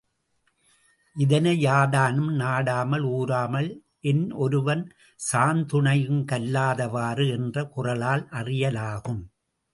இதனை, 1.15 1.51
யாதானும் 1.65 2.31
நாடாமல் 2.35 3.05
ஊராமல் 3.11 3.69
என்னொருவன் 4.03 4.83
சாந்துணையும் 5.31 6.23
கல்லாத 6.25 6.87
வாறு 6.87 7.27
என்ற 7.29 7.65
குறளால் 7.75 8.25
அறியலாகும். 8.31 9.23